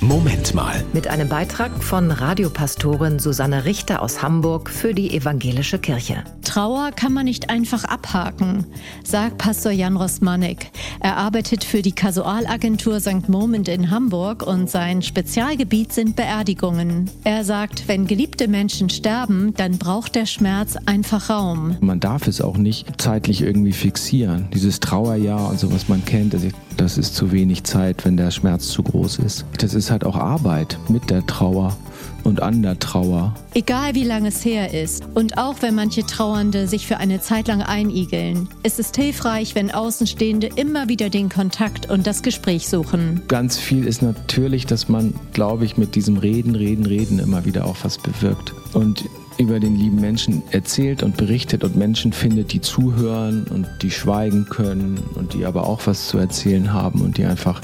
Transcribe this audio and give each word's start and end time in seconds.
Moment 0.00 0.54
mal. 0.54 0.84
Mit 0.92 1.08
einem 1.08 1.28
Beitrag 1.28 1.82
von 1.82 2.12
Radiopastorin 2.12 3.18
Susanne 3.18 3.64
Richter 3.64 4.00
aus 4.00 4.22
Hamburg 4.22 4.70
für 4.70 4.94
die 4.94 5.12
Evangelische 5.12 5.80
Kirche. 5.80 6.22
Trauer 6.58 6.90
kann 6.90 7.12
man 7.12 7.26
nicht 7.26 7.50
einfach 7.50 7.84
abhaken, 7.84 8.66
sagt 9.04 9.38
Pastor 9.38 9.70
Jan 9.70 9.96
Rosmanek. 9.96 10.72
Er 10.98 11.16
arbeitet 11.16 11.62
für 11.62 11.82
die 11.82 11.92
Kasualagentur 11.92 12.98
St. 12.98 13.28
Moment 13.28 13.68
in 13.68 13.92
Hamburg 13.92 14.44
und 14.44 14.68
sein 14.68 15.02
Spezialgebiet 15.02 15.92
sind 15.92 16.16
Beerdigungen. 16.16 17.08
Er 17.22 17.44
sagt, 17.44 17.86
wenn 17.86 18.08
geliebte 18.08 18.48
Menschen 18.48 18.90
sterben, 18.90 19.54
dann 19.54 19.78
braucht 19.78 20.16
der 20.16 20.26
Schmerz 20.26 20.74
einfach 20.84 21.30
Raum. 21.30 21.76
Man 21.80 22.00
darf 22.00 22.26
es 22.26 22.40
auch 22.40 22.56
nicht 22.56 23.00
zeitlich 23.00 23.40
irgendwie 23.40 23.72
fixieren. 23.72 24.48
Dieses 24.52 24.80
Trauerjahr 24.80 25.50
und 25.50 25.60
so, 25.60 25.72
was 25.72 25.88
man 25.88 26.04
kennt, 26.04 26.34
das 26.76 26.98
ist 26.98 27.14
zu 27.14 27.30
wenig 27.30 27.62
Zeit, 27.62 28.04
wenn 28.04 28.16
der 28.16 28.32
Schmerz 28.32 28.66
zu 28.66 28.82
groß 28.82 29.20
ist. 29.20 29.44
Das 29.58 29.74
ist 29.74 29.92
halt 29.92 30.04
auch 30.04 30.16
Arbeit 30.16 30.76
mit 30.88 31.08
der 31.08 31.24
Trauer 31.24 31.76
und 32.24 32.42
an 32.42 32.62
der 32.62 32.78
Trauer. 32.78 33.34
Egal 33.54 33.94
wie 33.94 34.04
lange 34.04 34.28
es 34.28 34.44
her 34.44 34.74
ist 34.74 35.04
und 35.14 35.38
auch 35.38 35.56
wenn 35.60 35.74
manche 35.74 36.04
Trauernde 36.04 36.66
sich 36.66 36.86
für 36.86 36.98
eine 36.98 37.20
Zeit 37.20 37.48
lang 37.48 37.62
einigeln, 37.62 38.48
es 38.62 38.78
ist 38.78 38.96
hilfreich, 38.96 39.54
wenn 39.54 39.70
Außenstehende 39.70 40.50
immer 40.56 40.88
wieder 40.88 41.10
den 41.10 41.28
Kontakt 41.28 41.90
und 41.90 42.06
das 42.06 42.22
Gespräch 42.22 42.68
suchen. 42.68 43.22
Ganz 43.28 43.58
viel 43.58 43.86
ist 43.86 44.02
natürlich, 44.02 44.66
dass 44.66 44.88
man, 44.88 45.14
glaube 45.32 45.64
ich, 45.64 45.76
mit 45.76 45.94
diesem 45.94 46.16
Reden, 46.16 46.54
Reden, 46.54 46.86
Reden 46.86 47.18
immer 47.18 47.44
wieder 47.44 47.66
auch 47.66 47.76
was 47.82 47.98
bewirkt. 47.98 48.52
Und 48.74 49.04
über 49.38 49.60
den 49.60 49.76
lieben 49.76 50.00
Menschen 50.00 50.42
erzählt 50.50 51.02
und 51.02 51.16
berichtet 51.16 51.62
und 51.62 51.76
Menschen 51.76 52.12
findet, 52.12 52.52
die 52.52 52.60
zuhören 52.60 53.44
und 53.44 53.66
die 53.82 53.90
schweigen 53.90 54.46
können 54.46 54.98
und 55.14 55.34
die 55.34 55.44
aber 55.46 55.66
auch 55.66 55.86
was 55.86 56.08
zu 56.08 56.18
erzählen 56.18 56.72
haben 56.72 57.00
und 57.00 57.18
die 57.18 57.24
einfach 57.24 57.62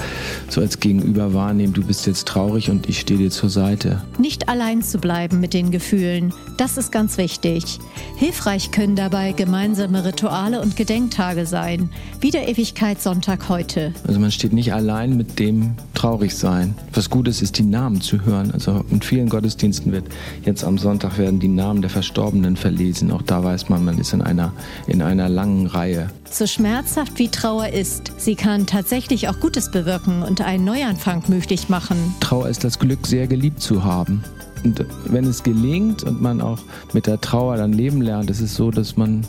so 0.49 0.61
als 0.61 0.79
Gegenüber 0.79 1.35
wahrnehmen, 1.35 1.73
du 1.73 1.85
bist 1.85 2.07
jetzt 2.07 2.29
traurig 2.29 2.71
und 2.71 2.89
ich 2.89 3.01
stehe 3.01 3.19
dir 3.19 3.31
zur 3.31 3.51
Seite. 3.51 4.03
Nicht 4.19 4.49
allein 4.49 4.83
zu 4.83 4.99
bleiben 4.99 5.41
mit 5.41 5.53
den 5.53 5.73
Gefühlen, 5.73 6.33
das 6.57 6.79
ist 6.79 6.93
ganz 6.93 7.19
wichtig. 7.19 7.81
Hilfreich 8.17 8.71
können 8.71 8.95
dabei 8.95 9.33
gemeinsame 9.33 10.05
Rituale 10.05 10.61
und 10.61 10.77
Gedenktage 10.77 11.47
sein, 11.47 11.91
wie 12.21 12.31
der 12.31 12.49
Ewigkeitssonntag 12.49 13.49
heute. 13.49 13.93
Also 14.07 14.21
man 14.21 14.31
steht 14.31 14.53
nicht 14.53 14.73
allein 14.73 15.17
mit 15.17 15.41
dem 15.41 15.75
traurig 16.05 16.37
sein. 16.37 16.75
Was 16.93 17.11
gut 17.11 17.29
ist, 17.29 17.59
die 17.59 17.63
Namen 17.63 18.01
zu 18.01 18.25
hören. 18.25 18.51
Also 18.53 18.85
in 18.91 19.01
vielen 19.01 19.29
Gottesdiensten 19.29 19.91
wird 19.91 20.05
jetzt 20.45 20.63
am 20.63 20.79
Sonntag 20.79 21.19
werden 21.19 21.41
die 21.41 21.49
Namen 21.49 21.65
Namen 21.65 21.81
der 21.81 21.91
Verstorbenen 21.91 22.57
verlesen. 22.57 23.11
Auch 23.11 23.23
da 23.23 23.43
weiß 23.43 23.71
man, 23.71 23.87
man 23.87 23.99
ist 23.99 24.13
in 24.13 24.21
einer, 24.21 24.53
in 24.87 25.01
einer 25.01 25.31
langen 25.31 25.67
Reihe. 25.67 26.09
So 26.31 26.47
schmerzhaft 26.47 27.19
wie 27.19 27.29
Trauer 27.29 27.69
ist, 27.69 28.13
sie 28.19 28.35
kann 28.35 28.67
tatsächlich 28.67 29.29
auch 29.29 29.41
Gutes 29.41 29.71
bewirken 29.71 30.23
und 30.23 30.43
einen 30.43 30.65
Neuanfang 30.65 31.25
möglich 31.29 31.71
machen. 31.71 31.97
Trauer 32.21 32.51
ist 32.51 32.65
das 32.65 32.79
Glück, 32.79 33.07
sehr 33.07 33.27
geliebt 33.27 33.63
zu 33.63 33.83
haben. 33.83 34.23
Und 34.63 34.85
wenn 35.07 35.25
es 35.25 35.43
gelingt 35.43 36.03
und 36.03 36.21
man 36.21 36.43
auch 36.43 36.59
mit 36.93 37.07
der 37.07 37.19
Trauer 37.21 37.57
dann 37.57 37.73
leben 37.73 38.03
lernt, 38.03 38.29
ist 38.29 38.43
es 38.43 38.55
so, 38.55 38.71
dass 38.71 38.99
man 38.99 39.27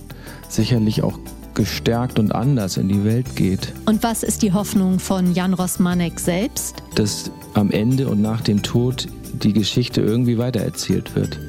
sicherlich 0.49 1.03
auch 1.03 1.17
gestärkt 1.55 2.19
und 2.19 2.33
anders 2.33 2.77
in 2.77 2.87
die 2.87 3.03
Welt 3.03 3.35
geht. 3.35 3.73
Und 3.85 4.03
was 4.03 4.23
ist 4.23 4.41
die 4.41 4.53
Hoffnung 4.53 4.99
von 4.99 5.33
Jan 5.33 5.53
Rosmanek 5.53 6.19
selbst? 6.19 6.83
Dass 6.95 7.31
am 7.53 7.71
Ende 7.71 8.07
und 8.07 8.21
nach 8.21 8.41
dem 8.41 8.61
Tod 8.61 9.07
die 9.33 9.53
Geschichte 9.53 10.01
irgendwie 10.01 10.37
weitererzählt 10.37 11.15
wird 11.15 11.39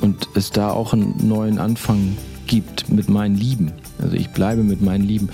und 0.00 0.28
es 0.34 0.50
da 0.50 0.70
auch 0.70 0.92
einen 0.92 1.14
neuen 1.26 1.58
Anfang 1.58 2.16
gibt 2.50 2.90
mit 2.90 3.08
meinen 3.08 3.36
Lieben. 3.36 3.72
Also 4.02 4.16
ich 4.16 4.30
bleibe 4.30 4.64
mit 4.64 4.82
meinen 4.82 5.04
Lieben. 5.04 5.28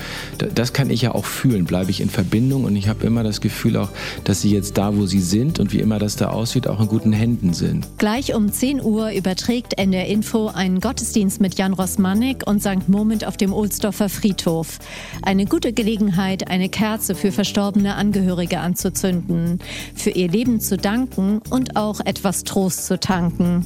Das 0.55 0.75
kann 0.75 0.91
ich 0.91 1.03
ja 1.03 1.15
auch 1.15 1.25
fühlen, 1.25 1.65
bleibe 1.65 1.91
ich 1.91 2.03
in 2.03 2.11
Verbindung 2.11 2.65
und 2.65 2.77
ich 2.77 2.89
habe 2.89 3.07
immer 3.07 3.23
das 3.23 3.41
Gefühl 3.41 3.79
auch, 3.79 3.89
dass 4.25 4.43
sie 4.43 4.51
jetzt 4.51 4.77
da, 4.77 4.95
wo 4.97 5.07
sie 5.07 5.21
sind 5.21 5.59
und 5.59 5.73
wie 5.73 5.81
immer 5.81 5.99
das 5.99 6.17
da 6.17 6.29
aussieht, 6.29 6.69
auch 6.69 6.79
in 6.79 6.89
guten 6.89 7.13
Händen 7.15 7.55
sind. 7.55 7.87
Gleich 7.97 8.35
um 8.35 8.53
10 8.53 8.83
Uhr 8.83 9.13
überträgt 9.13 9.79
NDR 9.79 10.07
Info 10.07 10.49
einen 10.49 10.81
Gottesdienst 10.81 11.41
mit 11.41 11.57
Jan 11.57 11.73
Rosmanek 11.73 12.47
und 12.47 12.61
St. 12.61 12.89
Moment 12.89 13.27
auf 13.27 13.39
dem 13.39 13.55
Ohlsdorfer 13.55 14.11
Friedhof. 14.11 14.79
Eine 15.23 15.47
gute 15.47 15.73
Gelegenheit, 15.73 16.49
eine 16.49 16.69
Kerze 16.69 17.15
für 17.15 17.33
verstorbene 17.33 17.95
Angehörige 17.95 18.61
anzuzünden, 18.61 19.61
für 19.95 20.11
ihr 20.11 20.29
Leben 20.29 20.61
zu 20.61 20.77
danken 20.77 21.41
und 21.49 21.77
auch 21.77 22.01
etwas 22.01 22.45
Trost 22.45 22.85
zu 22.85 23.01
tanken. 23.01 23.65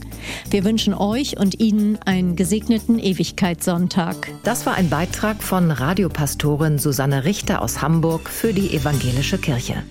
Wir 0.51 0.65
wünschen 0.65 0.95
euch 0.95 1.37
und 1.37 1.59
Ihnen 1.59 1.99
einen 2.05 2.37
gesegneten 2.37 3.01
Ewigkeitssonntag. 3.41 4.33
Das 4.45 4.67
war 4.67 4.75
ein 4.75 4.91
Beitrag 4.91 5.43
von 5.43 5.71
Radiopastorin 5.71 6.79
Susanne 6.79 7.25
Richter 7.25 7.63
aus 7.63 7.81
Hamburg 7.81 8.29
für 8.29 8.53
die 8.53 8.75
Evangelische 8.75 9.39
Kirche. 9.39 9.83